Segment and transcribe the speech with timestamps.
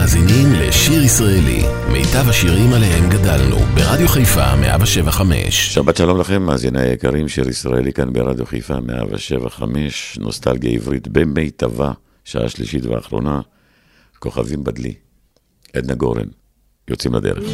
[0.00, 5.74] מאזינים לשיר ישראלי, מיטב השירים עליהם גדלנו, ברדיו חיפה 175.
[5.74, 11.92] שבת שלום לכם, מאזיני היקרים, שיר ישראלי כאן ברדיו חיפה 175, נוסטלגיה עברית במיטבה,
[12.24, 13.40] שעה שלישית ואחרונה,
[14.18, 14.94] כוכבים בדלי,
[15.74, 16.28] עדנה גורן,
[16.88, 17.44] יוצאים לדרך.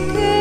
[0.00, 0.33] took.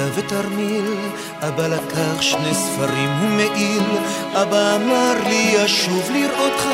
[0.00, 0.94] מזוודה ותרמיל,
[1.40, 3.82] אבא לקח שני ספרים ומעיל,
[4.34, 6.64] אבא אמר לי אשוב לראותך,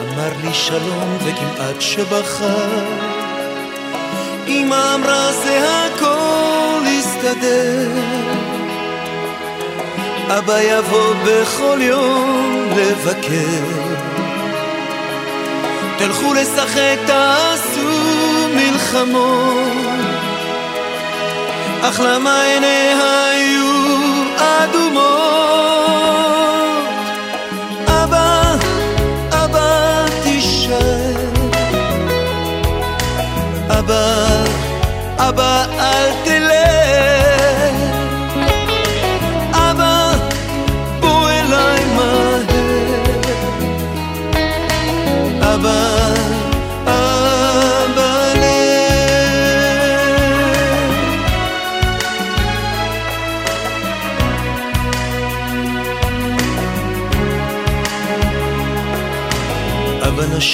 [0.00, 2.54] אמר לי שלום וכמעט שבכה.
[4.48, 7.88] אמא אמרה זה הכל יסתדר,
[10.38, 13.94] אבא יבוא בכל יום לבקר.
[15.98, 17.88] תלכו לשחק, תעשו
[18.54, 19.73] מלחמות
[21.88, 23.72] אך למה עיניה היו
[24.38, 25.04] אדומות?
[27.88, 28.54] אבא,
[29.32, 31.14] אבא תישאר
[33.68, 34.16] אבא,
[35.18, 37.13] אבא אל תלך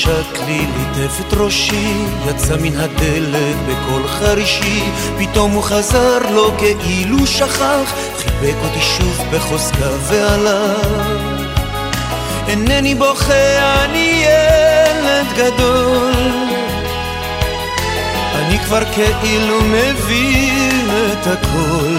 [0.00, 1.94] נשק לי, ליטף את ראשי,
[2.28, 4.82] יצא מן הדלת בקול חרישי,
[5.18, 10.86] פתאום הוא חזר לו כאילו שכח, חיבק אותי שוב בחוזקה והלך.
[12.48, 16.12] אינני בוכה, אני ילד גדול,
[18.34, 21.96] אני כבר כאילו מבין את הכל.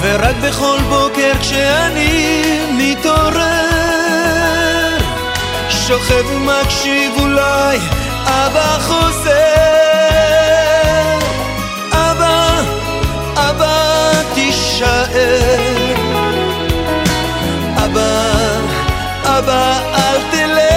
[0.00, 3.67] ורק בכל בוקר כשאני מתעורר
[5.88, 7.78] שוכב ומקשיב אולי
[8.24, 9.30] אבא חוזר.
[11.92, 12.60] אבא,
[13.36, 15.06] אבא תישאר.
[17.84, 18.30] אבא,
[19.24, 20.67] אבא אל תלך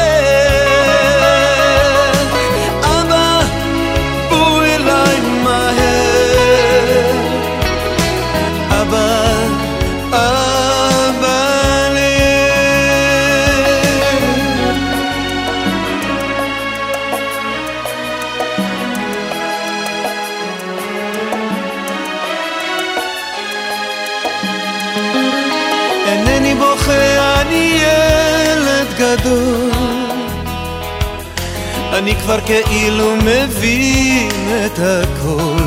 [32.31, 34.29] כבר כאילו מבין
[34.65, 35.63] את הכל.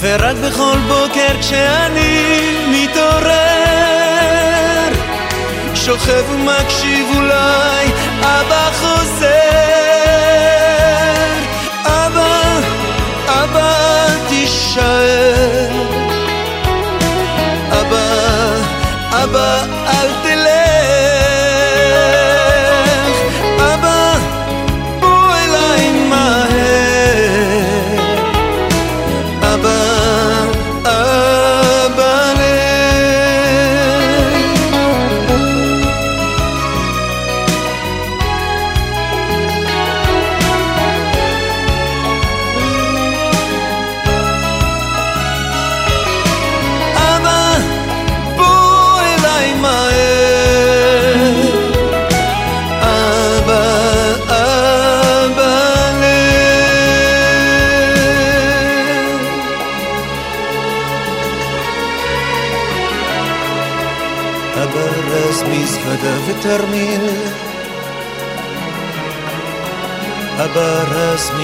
[0.00, 3.32] ורק בכל בוקר כשאני מתעורר
[5.74, 7.86] שוכב ומקשיב אולי
[8.20, 9.43] אבא חוזר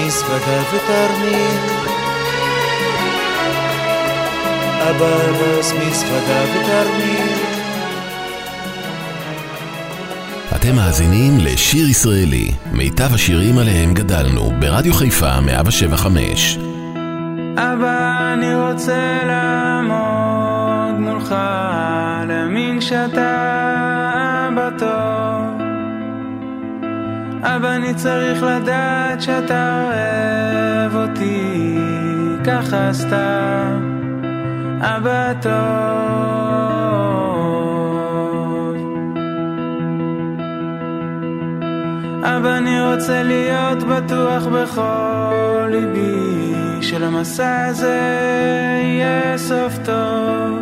[0.01, 1.57] אברז מזוודה ותרמיל
[4.89, 7.31] אברז מזוודה ותרמיל
[10.55, 16.57] אתם מאזינים לשיר ישראלי, מיטב השירים עליהם גדלנו, ברדיו חיפה 175.
[17.57, 21.35] אבא, אני רוצה לעמוד מולך,
[22.27, 24.00] להאמין שאתה
[27.61, 31.77] אבא, אני צריך לדעת שאתה אוהב אותי,
[32.43, 33.99] ככה סתם,
[34.79, 35.51] אבא טוב.
[42.23, 46.33] אבא, אני רוצה להיות בטוח בכל ליבי
[46.81, 48.01] שלמסע הזה
[48.83, 50.59] יהיה סוף טוב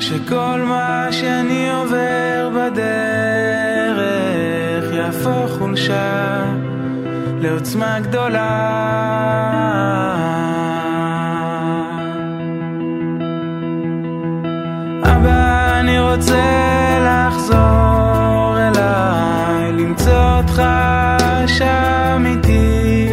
[0.00, 4.65] שכל מה שאני עובר בדרך
[5.06, 6.44] יהפוך חולשה
[7.40, 8.48] לעוצמה גדולה
[15.02, 16.44] אבא, אני רוצה
[17.06, 20.62] לחזור אליי, למצוא אותך
[21.46, 23.08] שם איתי.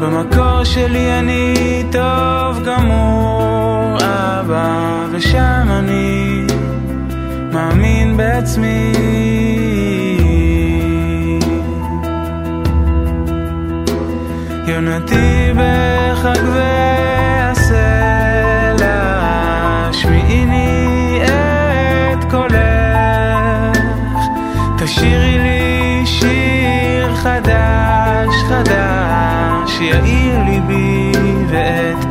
[0.00, 6.46] במקור שלי אני טוב גמור, אבא, ושם אני
[7.52, 9.35] מאמין בעצמי.
[14.86, 17.72] יונתי בחג והסלע,
[19.92, 23.78] שמיעיני את קולך,
[24.78, 31.12] תשאירי לי שיר חדש חדש, יאיר ליבי
[31.48, 32.05] ואת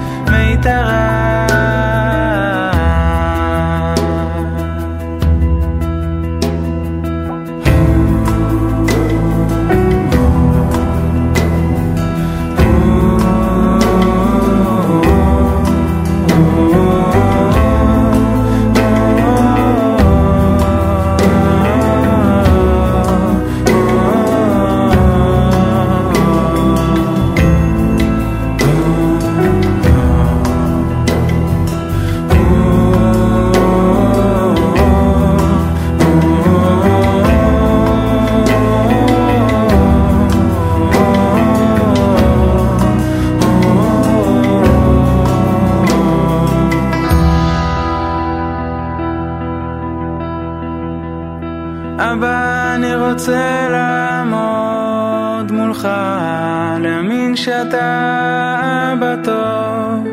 [57.45, 60.07] שאתה אבא טוב.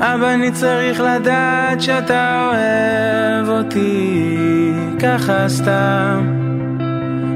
[0.00, 4.72] אבא, אני צריך לדעת שאתה אוהב אותי,
[5.02, 6.20] ככה סתם,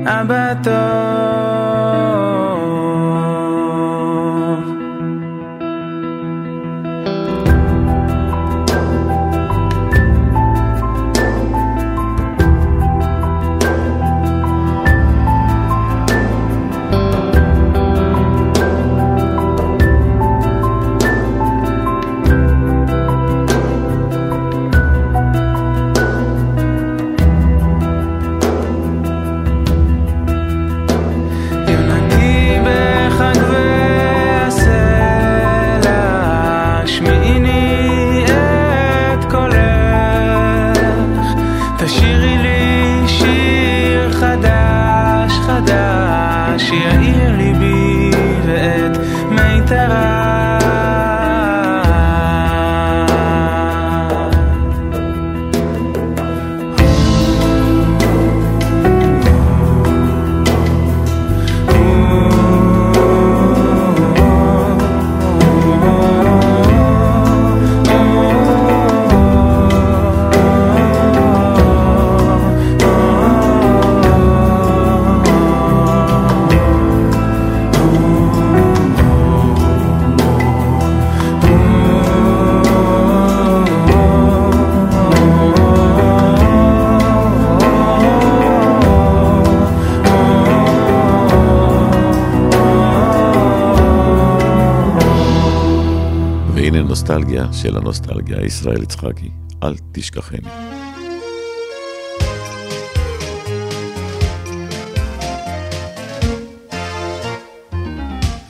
[0.06, 1.81] אבא טוב.
[97.32, 99.30] והנה נוסטלגיה של הנוסטלגיה, ישראל יצחקי,
[99.62, 100.48] אל תשכחני.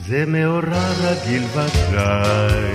[0.07, 2.71] זה מאורע רגיל ודאי,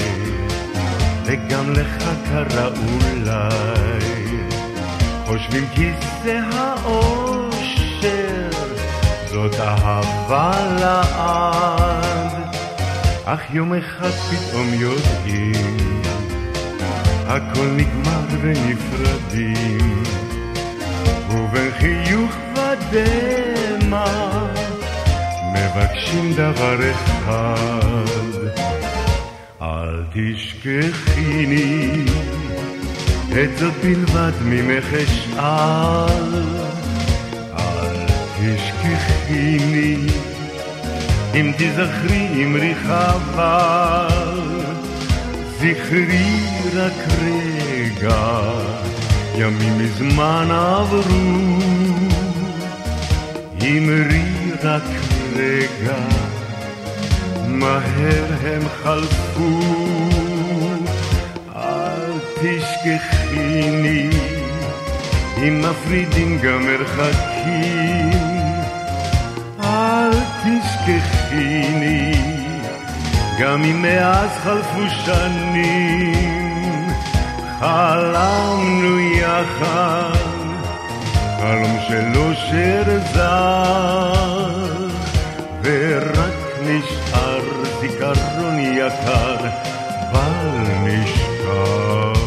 [1.25, 4.39] וגם לך קרה אולי,
[5.27, 5.91] חושבים כי
[6.23, 8.51] זה האושר,
[9.31, 12.48] זאת אהבה לעד.
[13.31, 15.77] אך יום אחד פתאום יודעים,
[17.27, 20.03] הכל נגמר ונפרדים,
[21.31, 24.05] ובין חיוך ודמע
[25.55, 28.39] מבקשים דבר אחד,
[29.63, 32.05] אל תשכחיני
[33.33, 36.43] את זאת בלבד ממך אשאל,
[37.59, 38.07] אל
[38.39, 40.28] תשכחיני
[41.41, 44.41] אם תזכרי אמרי חבל,
[45.57, 46.41] זכרי
[46.75, 46.93] רק
[47.23, 48.41] רגע,
[49.35, 51.59] ימים מזמן עברו,
[53.63, 54.23] אמרי
[54.63, 54.83] רק
[55.37, 55.97] רגע,
[57.47, 59.61] מהר הם חלפו,
[61.57, 64.11] אל תשכחיני,
[65.39, 68.11] אם מפרידים גם מרחקים.
[69.61, 70.11] אל
[71.29, 72.13] תשכחיני,
[73.41, 76.89] גם אם מאז חלפו שנים,
[77.61, 80.13] חלמנו יחד,
[81.41, 82.83] חלום של אושר
[83.15, 84.89] זר,
[85.63, 87.43] ורק נשאר
[87.81, 89.37] זיכרון יקר,
[90.13, 92.19] בל נשכח.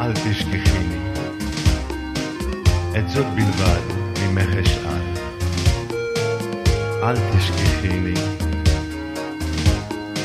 [0.00, 0.98] אל תשכחיני,
[2.98, 3.98] את זאת בלבד.
[4.28, 4.77] ממך אשאל,
[7.02, 8.14] אל תשכחיני.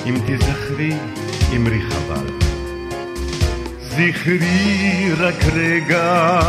[0.05, 0.93] אם תזכרי,
[1.55, 2.27] אמרי חבל.
[3.79, 6.39] זכרי רק רגע,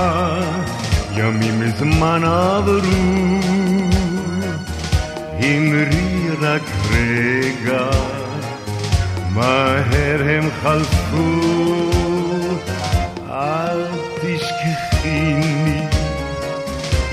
[1.17, 3.41] ימים מזמן עברו.
[5.41, 7.91] אמרי רק רגע,
[9.31, 11.55] מהר הם חלפו.
[13.31, 13.87] אל
[14.21, 15.81] תשכחיני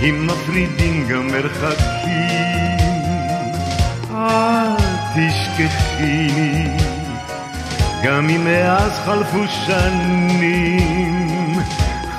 [0.04, 2.81] אם מפרידים גם מרחקים,
[5.16, 6.78] תשכחיני,
[8.04, 11.60] גם אם מאז חלפו שנים,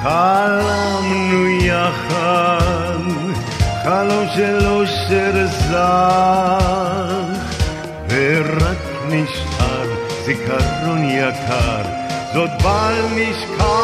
[0.02, 2.98] חלמנו יחד,
[3.85, 6.57] חלום של אושר זך,
[8.09, 8.78] ורק
[9.09, 9.88] נשאר
[10.24, 11.83] זיכרון יקר,
[12.35, 13.82] זאת בל נשכח.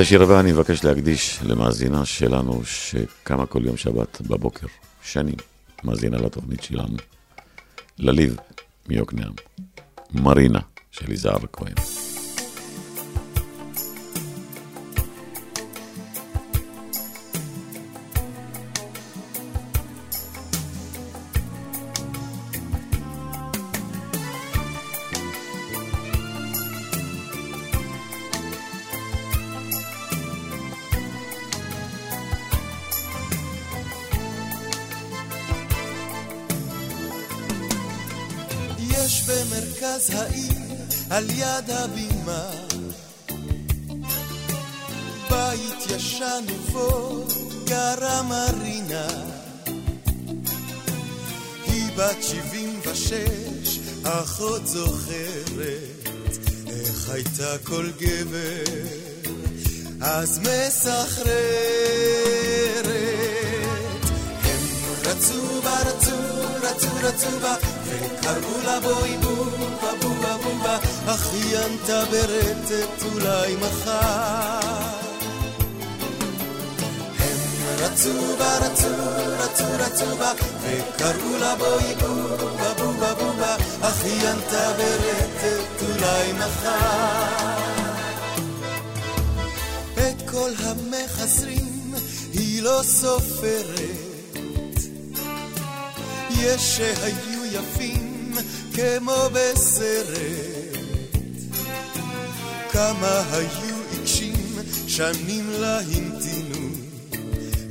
[0.00, 4.66] השיר הבא אני מבקש להקדיש למאזינה שלנו שקמה כל יום שבת בבוקר,
[5.02, 5.34] שנים,
[5.84, 6.96] מאזינה לתוכנית שלנו,
[7.98, 8.36] לליב
[8.88, 9.32] מיוקנעם,
[10.14, 10.60] מרינה
[10.90, 11.99] של יזהר כהן.
[41.70, 42.50] הבימה.
[45.30, 47.24] בית ישן ובו
[47.64, 49.06] גרה מרינה.
[51.66, 56.08] היא בת שבעים ושש, אחות זוכרת
[56.68, 58.62] איך הייתה כל גבר,
[60.00, 61.30] אז מסחררת.
[64.42, 64.60] הם
[65.04, 66.16] רצו בה, רצו,
[66.62, 67.54] רצו, רצו בה,
[67.84, 69.92] וקראו לה בואי בובה
[71.32, 75.00] היא ענתה ברטט אולי מחר.
[77.18, 77.38] הם
[77.78, 78.88] רצו בה, רצו,
[79.38, 83.56] רצו, רצו בה, וקראו לה בואי בובה בובה בובה,
[84.30, 87.60] ענתה ברטט אולי מחר.
[89.94, 91.94] את כל המחזרים
[92.32, 94.10] היא לא סופרת.
[96.30, 98.34] יש שהיו יפים
[98.74, 100.49] כמו בסרט.
[102.72, 106.68] כמה היו עיקשים, שנים לה המתינו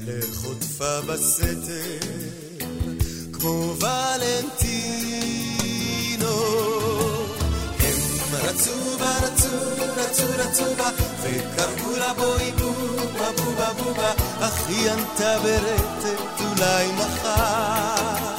[0.07, 1.99] לחוטפה בסתר,
[3.33, 4.77] כמו ולנטינו.
[7.79, 7.99] הם
[8.33, 9.47] רצו בה, רצו,
[9.97, 10.89] רצו, רצו בה,
[11.21, 18.29] וקראו לה בואי בובה, בובה, בובה, אך היא ענתה ברטט אולי מחר.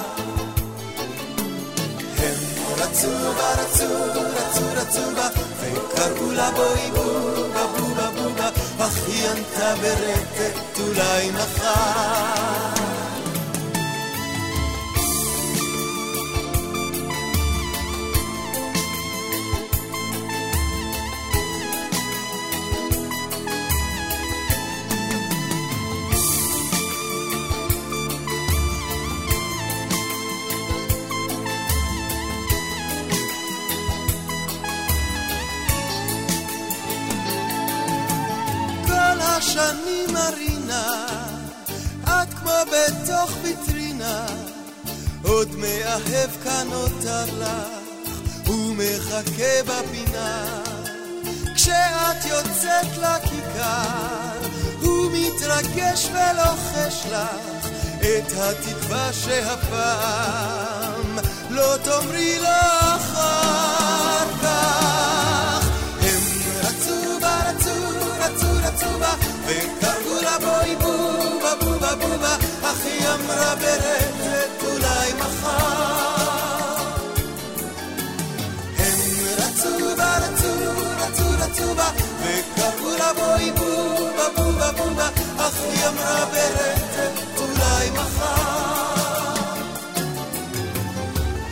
[2.79, 5.29] רצו בה, רצו, רצו, רצו בה,
[5.74, 12.80] וקראו לה בואי בובה, בובה, בובה, אך היא ענתה ברטט אולי מחר.
[43.20, 44.26] בתוך ויטרינה,
[45.22, 47.68] עוד מאהב כאן נותר לך,
[48.46, 50.44] ומחכה בפינה.
[51.54, 54.48] כשאת יוצאת לכיכר,
[54.80, 57.68] הוא מתרגש ולוחש לך
[58.00, 61.18] את התקווה שהפעם
[61.50, 62.48] לא תאמרי לו
[62.96, 65.68] אחר כך.
[66.02, 66.20] הם
[66.62, 67.74] רצו בה, רצו,
[68.20, 69.14] רצו, רצו בה,
[69.46, 69.89] וקראו
[73.14, 76.77] אמרה ברטט אולי מחר.
[78.79, 78.99] הם
[79.38, 80.53] רצו בה, רצו,
[80.99, 81.90] רצו, רצו בה,
[82.23, 89.51] וקראו לה בואי בובה, בובה, בובה, אך היא אמרה ברטט אולי מחר.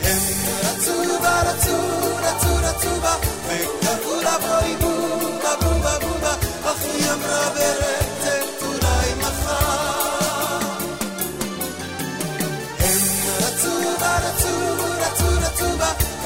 [0.03, 0.19] הם
[0.65, 1.77] רצו בה, רצו,
[2.23, 3.15] רצו, רצו בה,
[3.47, 8.08] וקראו לה בואי בובה, בובה, בובה, אך היא אמרה ברטט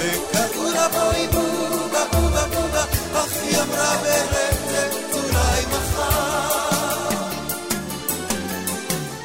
[0.03, 7.09] וקראו לה בואי בובה, בובה, בובה, אך היא אמרה ברטט אולי מחר.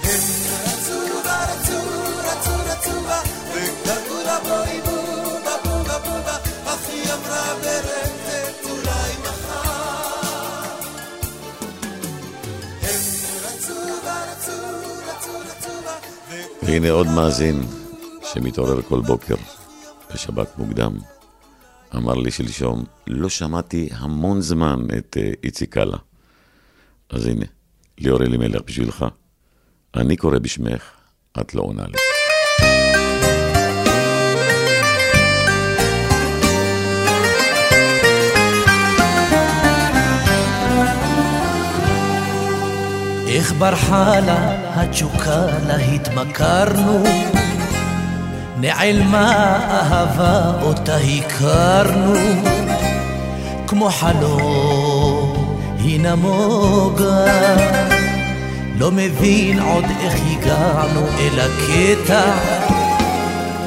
[0.03, 0.23] הם
[0.65, 1.79] רצו בה, רצו,
[2.23, 3.21] רצו, רצו בה,
[3.53, 10.73] וקראו לה בואי בובה, בובה, בובה, אך היא אמרה ברטט אולי מחר.
[12.81, 13.01] הם
[13.45, 14.51] רצו בה, רצו,
[15.07, 15.95] רצו, רצו בה,
[16.63, 17.63] והנה עוד מאזין
[18.33, 19.35] שמתעורר כל בוקר
[20.13, 20.97] בשבת מוקדם.
[21.95, 25.97] אמר לי שלשום, לא שמעתי המון זמן את אה, איציק קאלה.
[27.09, 27.45] אז הנה,
[27.97, 29.05] ליאור אלימלך בשבילך.
[29.95, 30.83] אני קורא בשמך,
[31.41, 31.97] את לא עונה לי.
[43.27, 47.03] איך ברחה לה התשוקה לה התמכרנו
[48.59, 52.13] נעלמה אהבה אותה הכרנו?
[53.67, 57.25] כמו חלום היא נמוגה
[58.79, 62.21] לא מבין עוד איך הגענו אל הקטע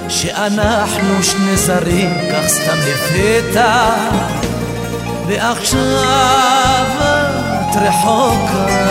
[0.08, 3.90] שאנחנו שני זרים כך סתם לפתע
[5.26, 6.86] ועכשיו
[7.60, 8.90] את רחוקה.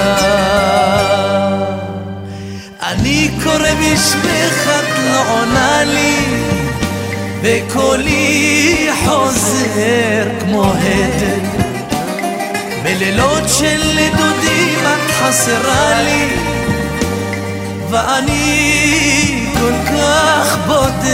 [2.82, 6.26] אני קורא בשמך לא עונה לי
[7.42, 11.60] וקולי חוזר כמו הדר
[12.84, 16.30] בלילות של נדודים את חסרה לי
[17.90, 21.10] ואני כל כך בודד.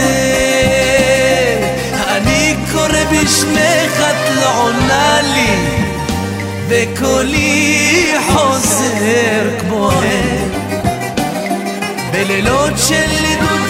[2.08, 5.56] אני קורא בשמך את לא עונה לי
[6.68, 10.50] וקולי חוזר כמו הם
[12.12, 13.65] בלילות של נדודים את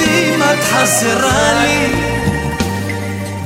[0.82, 1.92] חסרה לי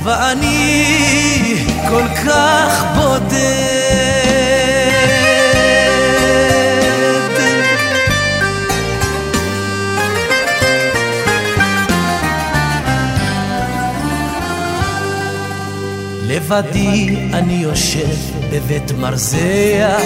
[0.03, 1.55] ואני
[1.89, 3.41] כל כך בודד.
[16.27, 18.15] לבדי אני יושב
[18.51, 20.01] בבית מרזח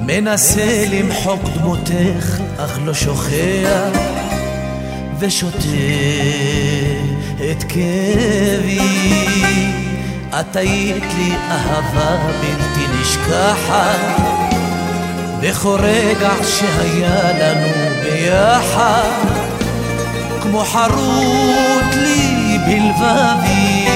[0.00, 4.19] מנסה למחוק דמותך אך לא שוכח
[5.20, 5.58] ושותה
[7.50, 8.80] את כאבי.
[10.40, 14.00] את היית לי אהבה בלתי נשכחת.
[15.40, 19.10] בכל רגע שהיה לנו ביחד
[20.42, 23.86] כמו חרוט לי בלבבי.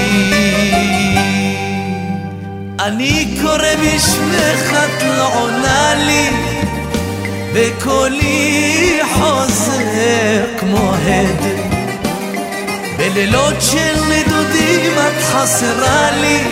[2.79, 6.54] אני קורא בשמך את לא עונה לי
[7.57, 11.43] וקולי חוזר כמו הד.
[12.97, 16.43] בלילות של נדודים את חסרה לי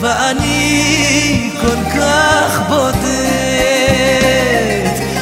[0.00, 3.02] ואני כל כך בודד.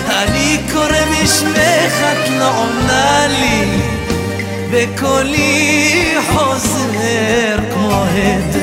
[0.08, 3.80] אני קורא בשמך את לא עונה לי.
[4.70, 8.56] וקולי חוזר כמו הד.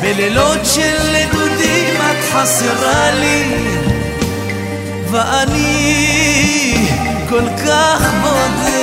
[0.00, 3.44] בלילות של נדודים את חסרה לי
[5.10, 6.74] ואני
[7.28, 8.80] כל כך בודד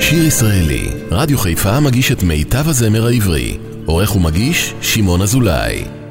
[0.00, 3.56] שיר ישראלי, רדיו חיפה מגיש את מיטב הזמר העברי.
[3.86, 6.03] עורך ומגיש, שמעון אזולאי.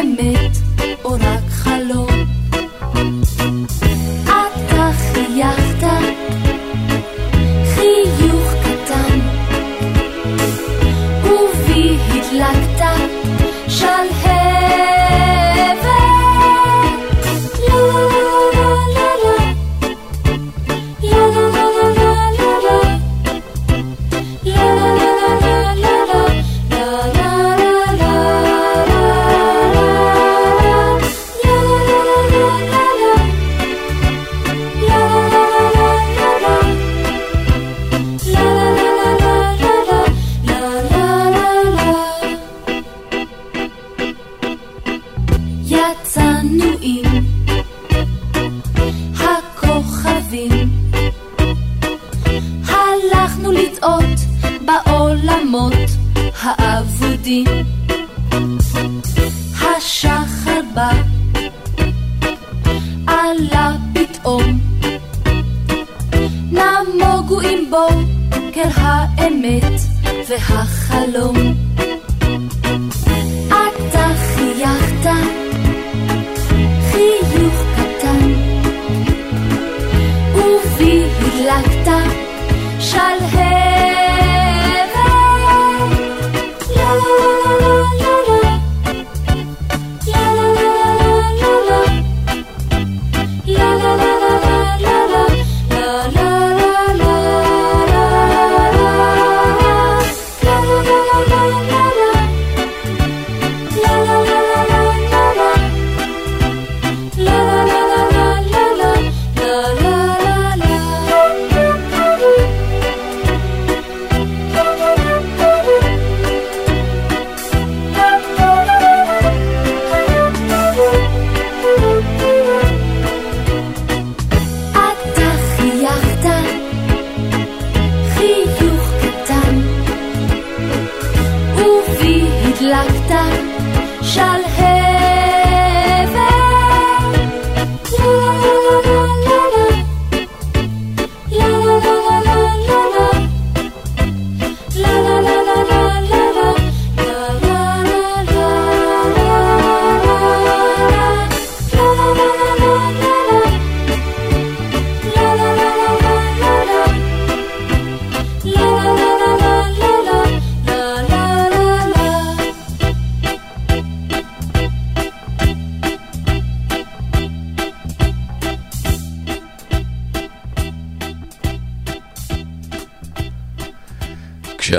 [0.00, 0.56] אמת
[1.04, 1.47] או רק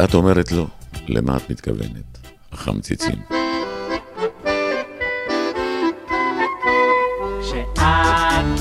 [0.09, 0.65] כשאת אומרת לא,
[1.07, 2.17] למה את מתכוונת?
[2.51, 3.15] החמציצים.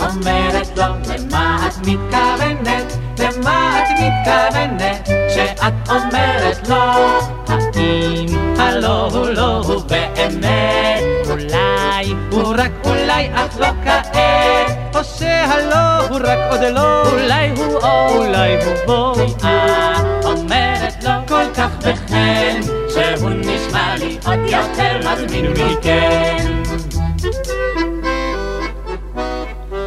[0.01, 2.97] אומרת לא, למה את מתכוונת?
[3.19, 5.09] למה את מתכוונת?
[5.29, 8.27] כשאת אומרת לא, האם
[8.59, 11.03] הלא הוא לא הוא באמת?
[11.31, 17.77] אולי הוא רק אולי אך לא כעת, או שהלא הוא רק עוד לא, אולי הוא
[17.77, 19.15] או אולי הוא בו.
[25.45, 26.47] יותר מזמין מכן.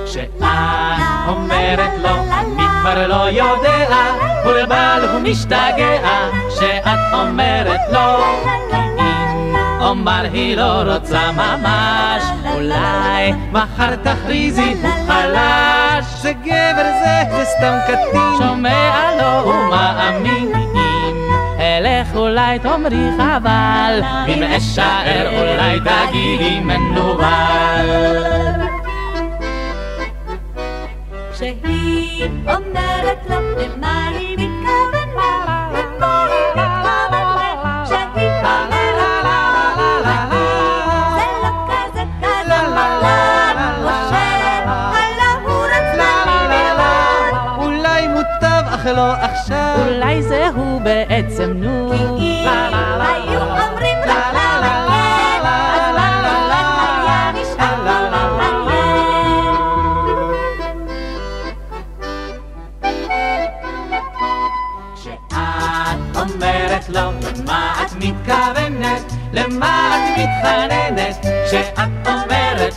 [0.05, 0.41] כשאת
[1.27, 3.87] אומרת לו, אני כבר לא יודע,
[4.45, 8.23] ולבל הוא משתגע, כשאת אומרת לו,
[9.81, 12.23] אומר היא לא רוצה ממש,
[12.53, 20.80] אולי מחר תכריזי הוא חלש, זה גבר זה, זה סתם קטין, שומע לו ומאמין.
[21.77, 27.25] אלך אולי תאמרי חבל, אם אשאר אולי תגידי מנוול.
[31.33, 34.50] כשהיא אומרת לו למה היא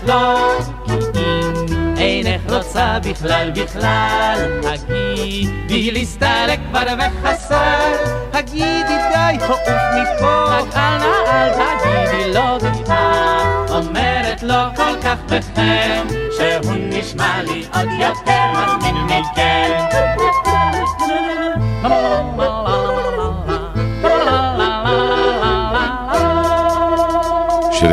[0.06, 0.58] לא?
[1.16, 8.14] אם אינך רוצה בכלל בכלל, הגידי להסתלק כבר וחסר.
[8.32, 15.16] הגידי די, העוף מפה, רק אל נא אל תגידי לא, את אומרת לו כל כך
[15.26, 20.23] בחן, שהוא נשמע לי עוד יותר מזמין מכן.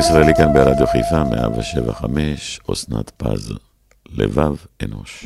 [0.02, 3.54] ישראלי כאן ברדיו חיפה, 175, אסנת פז,
[4.10, 5.26] לבב אנוש.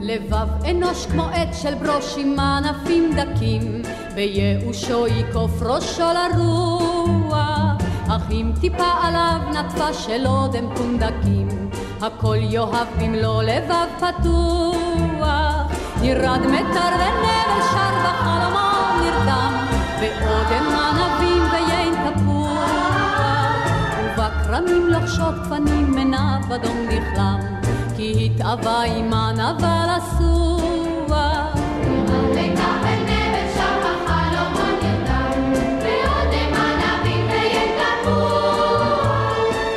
[0.00, 3.82] לבב אנוש כמו עט של ברוש עם ענפים דקים,
[4.14, 7.36] בייאושו יקוף ראשו לרוח,
[8.08, 11.48] אך אם טיפה עליו נטפה של אודם פונדקים,
[12.00, 15.70] הכל יאהב במלוא לבב פתוח,
[16.02, 18.70] ירד מטר ונבל שר בחלומו
[19.02, 19.52] נרדם,
[20.00, 22.70] באודם ענבים ויין תפוח,
[24.04, 27.60] ובכרמים לוחשות גפנים עיניו אדום נכלם.
[27.96, 30.80] כי התאווה עמה נבל אסוח.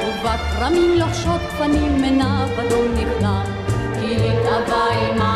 [0.08, 3.44] ובכרמים לוחשות גפנים עיניו אדום נכלם,
[4.02, 5.33] כי התאווה עמה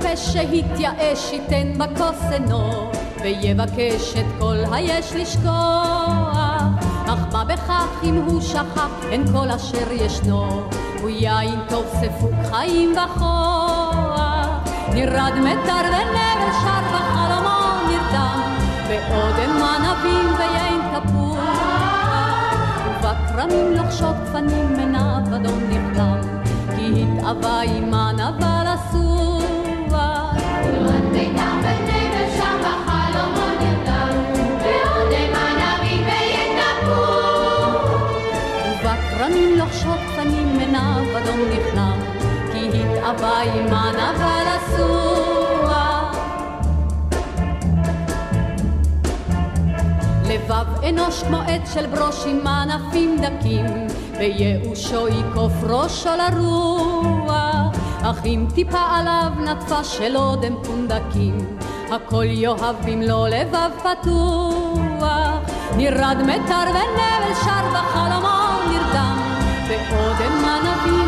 [0.00, 2.90] טיפש שהתייאש ייתן בכוס עינו
[3.22, 6.62] ויבקש את כל היש לשכוח,
[7.06, 10.62] אך מה בכך אם הוא שכח אין כל אשר ישנו,
[11.00, 14.46] הוא יין טוב ספוק חיים וכוח,
[14.94, 18.40] נרד מטר ונבל שר בחלומו נרדם,
[18.88, 21.58] באודם ענבים ויין תפוח,
[22.86, 26.20] ובכרמים לוחשות גפנים עיניו אדום נכלם,
[26.76, 28.67] כי התאווה עמה נבל
[50.88, 53.66] אנוש כמו עט של ברוש עם ענפים דקים,
[54.18, 61.56] בייאושו יקוף ראשו לרוח, אך אם טיפה עליו נטפה של אודם פונדקים,
[61.90, 65.04] הכל יאהב במלוא לבב פתוח,
[65.76, 69.18] נרד מטר ונבל שר בחלומו נרדם,
[69.68, 71.07] באודם ענבים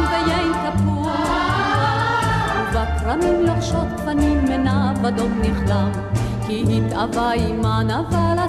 [3.11, 5.91] ובכרמים לוחשות גפנים עיניו אדום נכלם,
[6.47, 7.31] כי התאווה
[7.83, 8.45] נרדם,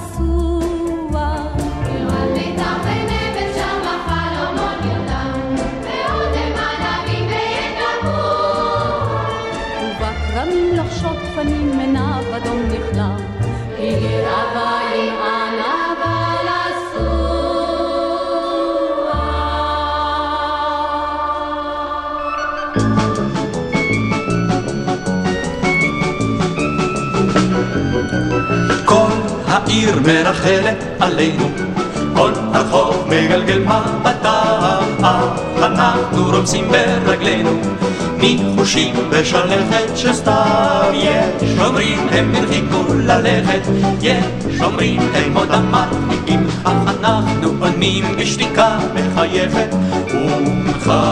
[8.02, 9.28] תפוח,
[9.82, 13.31] ובכרמים לוחשות גפנים עיניו אדום נכלם,
[29.72, 31.50] העיר מרחלת עלינו,
[32.16, 34.84] כל הרחוב מגלגל מבטיו,
[35.58, 37.50] אנחנו רומסים ברגלינו,
[38.18, 40.92] מחושים בשלכת שסתיו.
[40.94, 43.62] יש אומרים הם הרחיקו ללכת,
[44.02, 49.76] יש אומרים הם עוד המרחיקים, אך אנחנו עונים בשתיקה מחייכת
[50.14, 51.12] ומחכים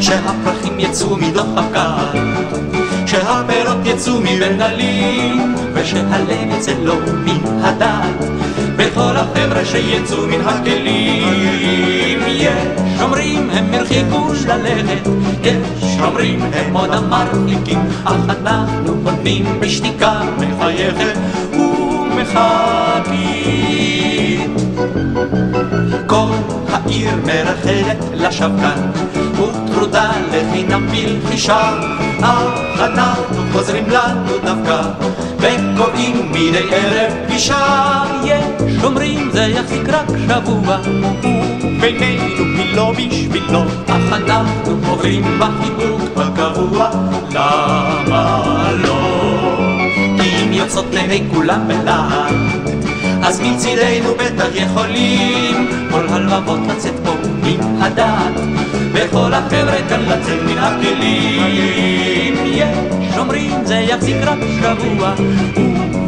[0.00, 2.18] שהפרחים יצאו מדוח הבקר.
[3.12, 8.24] שהפירות יצאו מבין גלים, ושהלב יצא לו מן הדת,
[8.76, 12.20] וכל החבר'ה שיצאו מן הכלים.
[12.26, 15.08] יש אומרים הם הרחיקו ללכת,
[15.44, 21.18] יש אומרים הם עוד המרחיקים, אך אנחנו עונים בשתיקה מחייכת
[21.52, 23.22] ומחכים.
[26.06, 26.32] כל
[26.68, 28.80] העיר מרחלת לשבקן,
[29.32, 31.70] וטרודה לחינם בלחישה,
[32.22, 34.82] אך אנחנו חוזרים לנו דווקא,
[35.38, 38.02] וקובעים מדי ערב פגישה.
[38.24, 40.78] יש אומרים זה יחזיק רק שבוע,
[41.62, 46.90] ובינינו היא לא בשבילו, אך אנחנו עוברים בחיבוק הקבוע,
[47.30, 49.58] למה לא?
[50.18, 52.32] אם יוצאות לעיני כולם בלהט
[53.22, 58.40] אז מצידנו בטח יכולים כל הלבבות לצאת פה מן הדעת
[58.92, 62.21] וכל החבר'ה כאן לצאת מן הכלים
[63.00, 65.14] יש אומרים זה יחזיק רק שבוע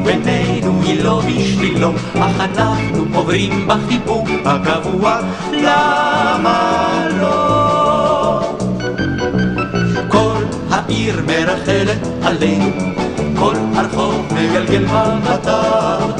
[0.04, 0.74] ובינינו
[1.04, 5.20] לא בשבילו, אך אנחנו עוברים בחיבוק הקבוע,
[5.52, 8.40] למה לא?
[10.08, 12.70] כל העיר מרחלת עלינו,
[13.38, 16.10] כל הרחוב מגלגל מבטיו,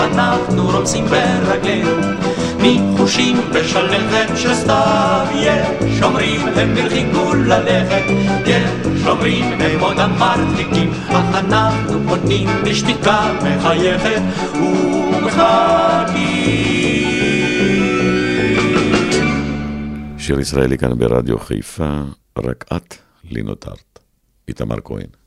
[0.00, 2.21] אנחנו רומסים ברגלינו.
[2.62, 8.02] מחושים בשלכת שסתיו יש אומרים הם הרחיקו ללכת
[8.46, 14.22] יש אומרים הם אותם מרחיקים אך אנחנו עונים בשתיקה מחייכת
[14.54, 16.22] ומחכים
[20.18, 22.02] שיר ישראלי כאן ברדיו חיפה,
[22.38, 22.94] רק את
[23.24, 23.98] לי נותרת.
[24.48, 25.21] איתמר כהן.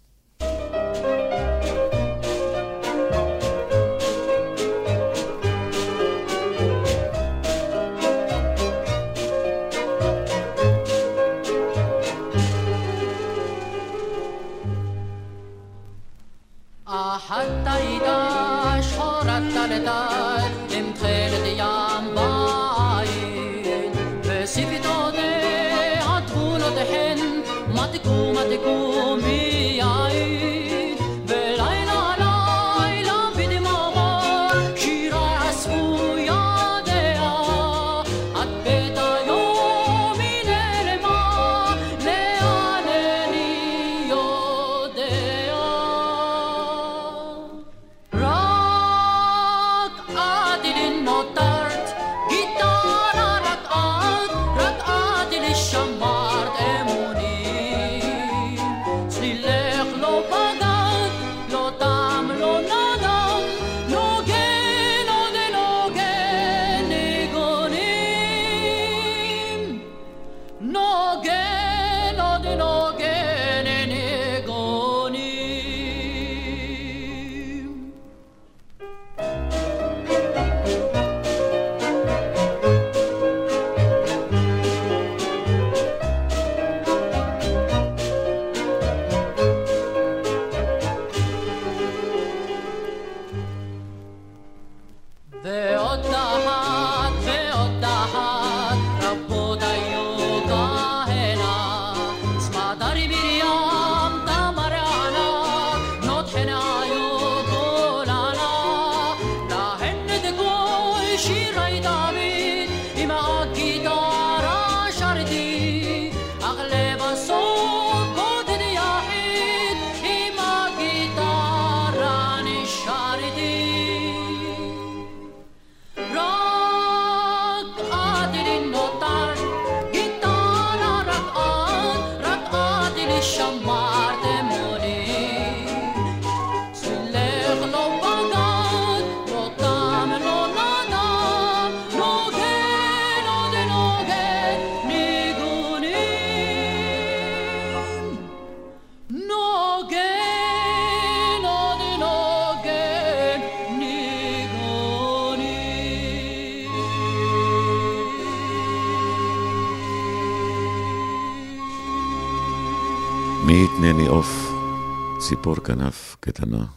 [166.46, 166.68] الفنان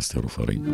[0.00, 0.64] أستاذ فريد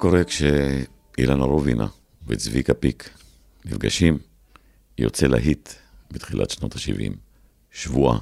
[0.00, 1.86] קורה כשאילנה רובינה
[2.26, 3.10] וצביקה פיק
[3.64, 4.18] נפגשים,
[4.98, 5.68] יוצא להיט
[6.10, 7.12] בתחילת שנות ה-70,
[7.72, 8.18] שבועה.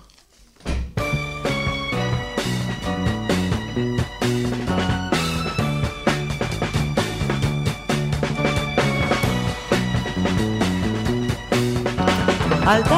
[12.67, 12.98] עלתה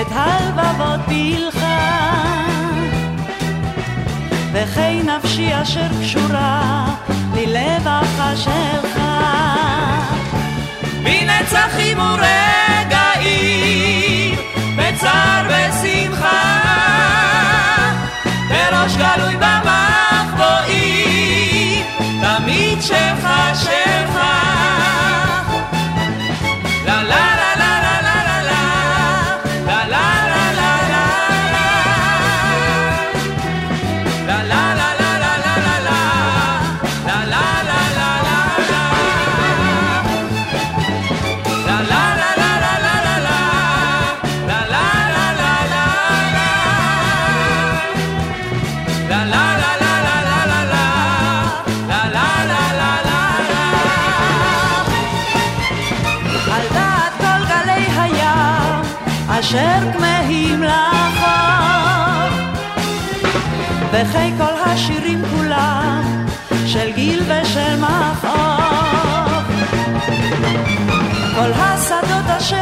[0.00, 1.64] את הלבבות בילך.
[4.52, 6.84] וכי נפשי אשר קשורה
[7.34, 8.98] ללבבך שלך.
[11.02, 13.14] מנצחים ורגעים,
[14.76, 16.60] בצער ושמחה,
[18.48, 20.74] בראש גלוי במחבואים,
[22.20, 23.83] תמיד שלך שלך.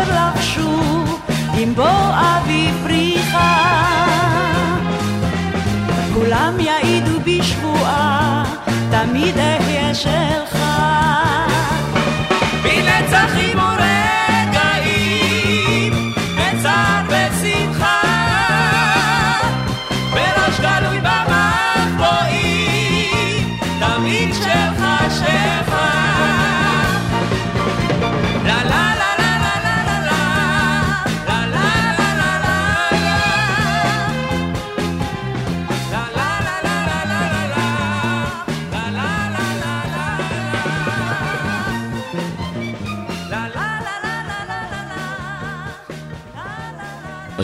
[0.08, 1.20] לך שוב
[1.58, 3.72] עם בוא אביב פריחה.
[6.14, 8.44] כולם יעידו בשבועה,
[8.90, 9.61] תמיד אהיה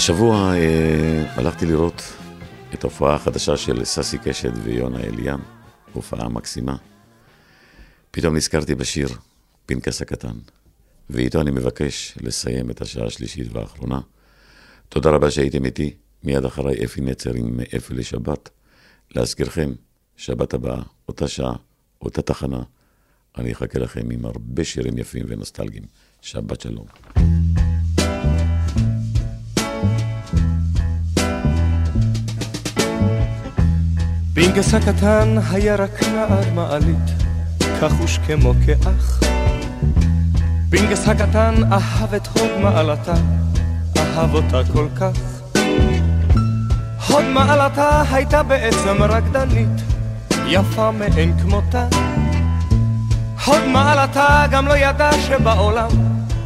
[0.09, 2.03] השבוע אה, הלכתי לראות
[2.75, 5.41] את ההופעה החדשה של ססי קשת ויונה אליאן,
[5.93, 6.77] הופעה מקסימה.
[8.11, 9.09] פתאום נזכרתי בשיר,
[9.67, 10.37] פנקס הקטן,
[11.11, 14.01] ואיתו אני מבקש לסיים את השעה השלישית והאחרונה.
[14.89, 15.95] תודה רבה שהייתם איתי,
[16.25, 18.51] מיד אחריי אפי נצר עם אפי לשבת.
[19.15, 19.73] להזכירכם,
[20.17, 21.57] שבת הבאה, אותה שעה,
[22.03, 22.63] אותה תחנה,
[23.39, 25.85] אני אחכה לכם עם הרבה שירים יפים ונוסטלגיים.
[26.21, 26.87] שבת שלום.
[34.41, 37.11] פינקס הקטן היה רק נער מעלית,
[37.81, 39.21] כחוש כמו כאח.
[40.71, 43.15] פינקס הקטן אהב את הוד מעלתה,
[43.97, 45.19] אהב אותה כל כך.
[47.09, 49.83] הוד מעלתה הייתה בעצם רקדנית,
[50.47, 51.87] יפה מאין כמותה.
[53.45, 55.91] הוד מעלתה גם לא ידע שבעולם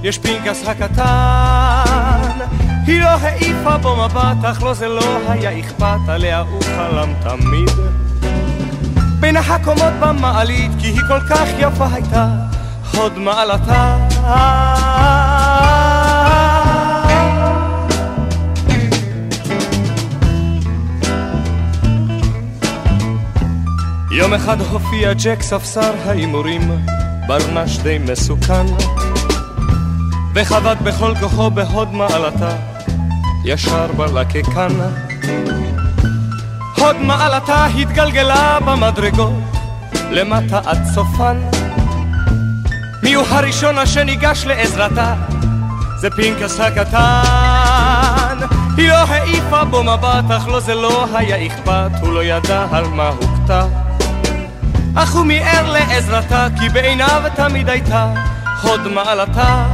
[0.02, 2.71] יש פנקס הקטן.
[2.86, 7.70] היא לא העיפה בו מבט, אך לו זה לא היה אכפת, עליה הוא חלם תמיד.
[9.20, 12.26] בין הקומות במעלית, כי היא כל כך יפה הייתה,
[12.94, 13.96] הוד מעלתה.
[24.10, 26.84] יום אחד הופיע ג'ק ספסר ההימורים,
[27.26, 28.66] ברנש די מסוכן,
[30.34, 32.71] וחבט בכל כוחו בהוד מעלתה,
[33.44, 34.68] ישר בלקקן.
[36.76, 39.32] הוד מעלתה התגלגלה במדרגות,
[40.10, 41.40] למטה עד סופן.
[43.02, 45.14] מי הוא הראשון אשר ניגש לעזרתה?
[45.96, 48.36] זה פנקס הקטן.
[48.76, 52.88] היא לא העיפה בו מבט, אך לו זה לא היה אכפת, הוא לא ידע על
[52.88, 53.66] מה הוכתה.
[54.94, 58.14] אך הוא מיהר לעזרתה, כי בעיניו תמיד הייתה
[58.62, 59.66] הוד מעלתה.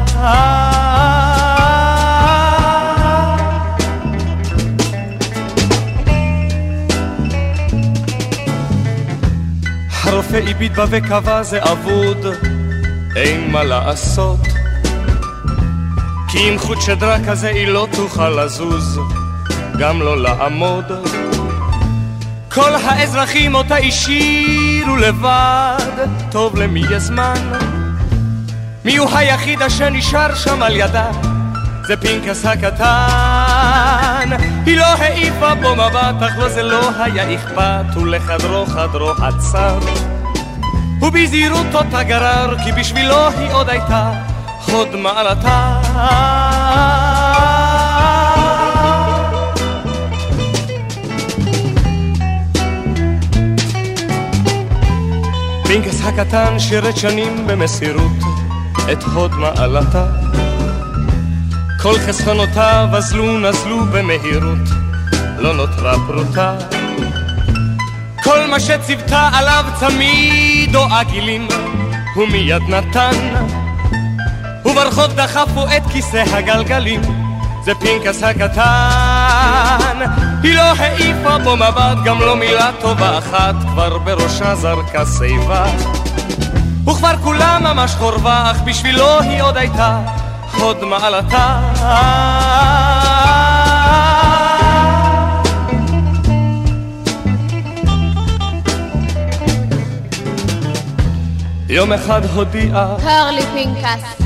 [10.08, 12.26] הרופא הביט בה וקבע זה אבוד,
[13.16, 14.40] אין מה לעשות.
[16.28, 19.00] כי עם חוט שדרה כזה היא לא תוכל לזוז,
[19.78, 20.84] גם לא לעמוד.
[22.52, 27.52] כל האזרחים אותה השאירו לבד, טוב למי יש זמן?
[28.84, 31.10] מי הוא היחיד אשר נשאר שם על ידה?
[31.88, 32.86] זה פנקס הקטן.
[34.66, 39.78] היא לא העיפה בו מבט, אך לו זה לא היה אכפת, ולחדרו חדרו עצר.
[41.02, 44.12] ובזהירות אותה גרר, כי בשבילו היא עוד הייתה
[44.66, 45.80] הוד מעלתה.
[55.66, 58.12] פינקס הקטן שירת שנים במסירות
[58.92, 60.06] את הוד מעלתה.
[61.88, 64.68] כל חסכונותיו אזלו נזלו במהירות,
[65.38, 66.54] לא נותרה פרוטה.
[68.24, 71.48] כל מה שציוותה עליו צמיד או עגילים,
[72.14, 73.44] הוא מיד נתן.
[74.64, 77.00] וברחוב דחפו את כיסא הגלגלים,
[77.64, 79.98] זה פנקס הקטן.
[80.42, 85.66] היא לא העיפה בו מבט, גם לא מילה טובה אחת, כבר בראשה זרקה שיבה.
[86.82, 90.00] וכבר כולה ממש חורבה, אך בשבילו היא עוד הייתה
[90.54, 91.60] הוד מעלתה.
[101.68, 104.22] יום אחד הודיעה קר לי פנקס,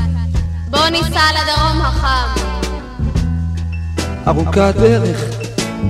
[0.71, 2.43] בוא ניסע לדרום החם.
[4.27, 5.21] ארוכה דרך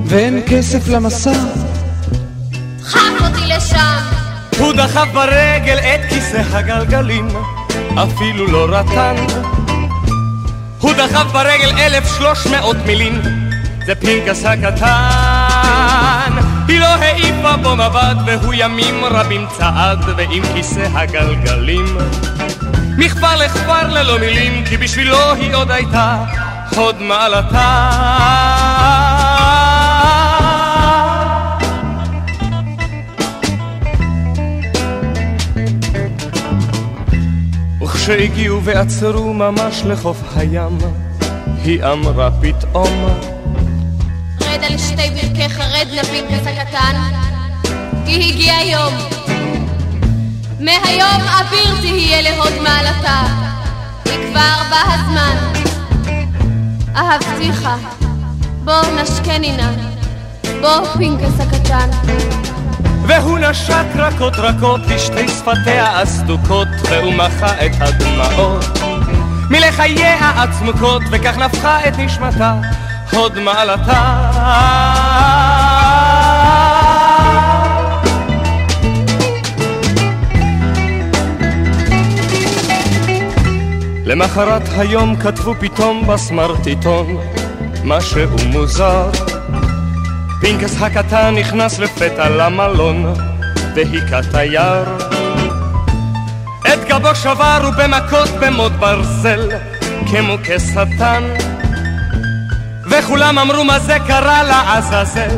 [0.07, 1.33] ואין כסף למסע.
[2.80, 3.99] דחף אותי לשם.
[4.59, 7.28] הוא דחף ברגל את כיסא הגלגלים,
[7.95, 9.14] אפילו לא רטן.
[10.83, 13.22] הוא דחף ברגל אלף שלוש מאות מילים,
[13.87, 16.33] זה פנקס הקטן.
[16.68, 21.99] היא לא העיפה בו מבט, והוא ימים רבים צעד, ועם כיסא הגלגלים.
[22.99, 26.16] מכפר לכפר ללא מילים, כי בשבילו היא עוד הייתה
[26.76, 27.89] הוד מעלתה.
[38.03, 40.79] וכשהגיעו ועצרו ממש לחוף הים,
[41.65, 43.07] היא אמרה פתאום,
[44.41, 47.01] רד על שתי ברכיך, רד נא פנקס הקטן,
[48.07, 48.95] כי הגיע יום.
[50.61, 53.23] מהיום אביר תהיה להוד מעלתה,
[54.05, 55.37] כי כבר בא הזמן.
[56.97, 57.69] אהבתיך,
[58.65, 59.71] בוא נשקני נא,
[60.61, 61.91] בוא פנקס הקטן.
[63.07, 68.65] והוא נשק רכות רכות לשתי שפתיה הסדוקות, והוא מחה את הדמעות
[69.51, 72.55] מלחייה הצמוקות, וכך נפחה את נשמתה
[73.13, 74.31] הוד מעלתה.
[84.05, 87.17] למחרת היום כתבו פתאום בסמרטיטון
[87.85, 89.11] משהו מוזר
[90.43, 93.14] פינקס הקטן נכנס לפתע למלון
[93.74, 94.84] והיכה תייר
[96.61, 99.49] את גבו שבר ובמכות במוט ברזל
[100.11, 101.22] כמו כשטן.
[102.90, 105.36] וכולם אמרו מה זה קרה לעזאזל?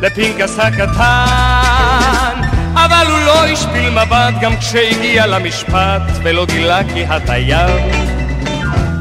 [0.00, 2.40] לפינקס הקטן.
[2.74, 7.76] אבל הוא לא השפיל מבט גם כשהגיע למשפט ולא גילה כי התייר.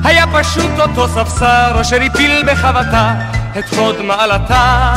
[0.04, 3.14] היה פשוט אותו ספסר אשר הפיל בחבטה
[3.60, 4.94] את חוד מעלתה.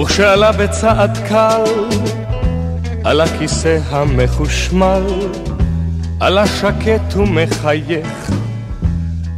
[0.00, 1.64] וכשעלה בצעד קל
[3.04, 5.06] על הכיסא המחושמל
[6.20, 8.30] עלה שקט ומחייך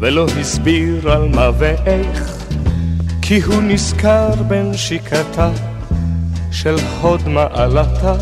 [0.00, 2.44] ולא הסביר על מה ואיך
[3.22, 5.50] כי הוא נזכר בנשיקתה
[6.50, 8.14] של הוד מעלתה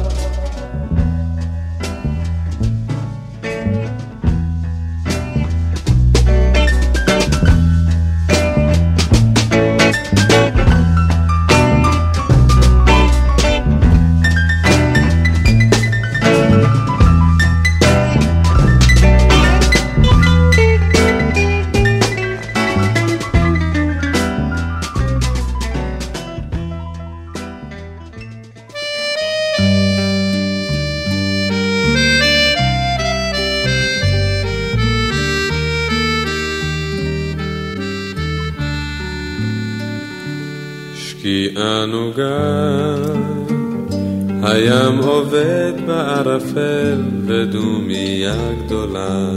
[48.66, 49.30] גדולה,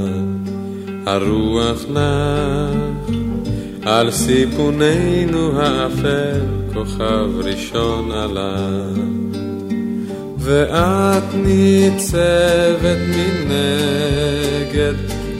[1.05, 3.09] הרוח נח
[3.85, 6.41] על סיפוננו האפל,
[6.73, 8.83] כוכב ראשון עלה.
[10.39, 14.93] ואת ניצבת מנגד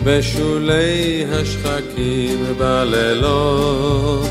[0.03, 4.29] בשולי השחקים בלילות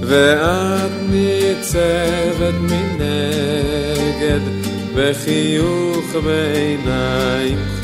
[0.00, 4.40] ואת ניצבת מנגד
[4.94, 7.75] בחיוך בעיניים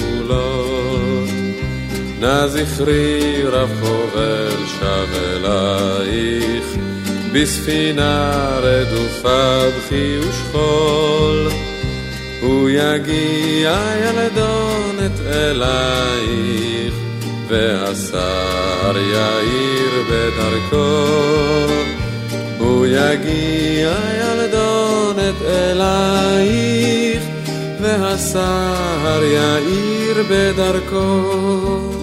[2.22, 6.64] נא זכרי רב חובל שב אלייך
[7.32, 11.48] בספינה רדופה בכי ושכול.
[12.40, 16.94] הוא יגיע ילדונת אלייך
[17.48, 21.06] והשר יאיר בדרכו.
[22.58, 27.22] הוא יגיע ילדונת אלייך
[27.80, 32.01] והשר יאיר בדרכו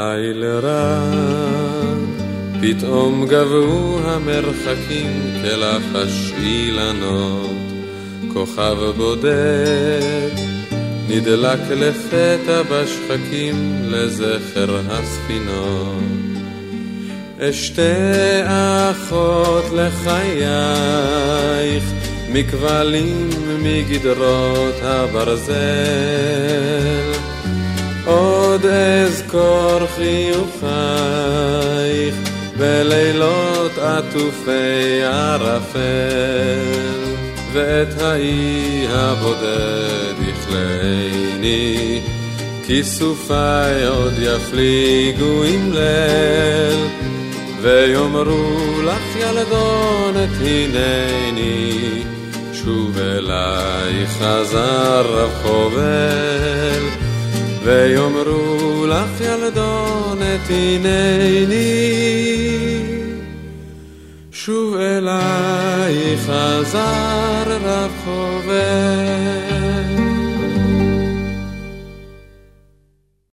[0.00, 1.10] הלילה רע,
[2.60, 7.50] פתאום גבו המרחקים כלחש אילנות,
[8.32, 10.30] כוכב בודד
[11.08, 16.02] נדלק לפתע בשחקים לזכר הספינות.
[17.40, 20.64] אשתי אחות לחייך,
[22.32, 23.30] מכבלים
[23.62, 25.50] מגדרות הברזל.
[28.10, 30.70] עוד אזכור חיוכייך
[32.56, 35.80] בלילות עטופי ערפל
[37.52, 42.00] ואת האי הבודד יכלני
[42.66, 46.86] כיסופיי עוד יפליגו עם ליל
[47.62, 52.02] ויאמרו לך ילדונת הנני
[52.52, 57.09] שוב אליי חזר רב חובל
[57.62, 62.00] ויאמרו לך ילדונת הנני
[64.32, 69.49] שוב אליי חזר רב חובל